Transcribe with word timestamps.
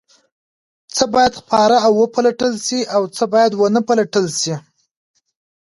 څه 0.95 1.03
باید 1.13 1.33
خپاره 1.41 1.75
او 1.85 1.91
وپلټل 2.03 2.53
شي 2.65 2.79
او 2.95 3.01
څه 3.15 3.23
باید 3.33 3.51
ونه 3.55 3.81
پلټل 3.87 4.25
شي؟ 4.41 4.53